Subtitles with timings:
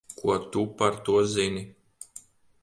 [0.19, 1.63] Ko tu par to zini?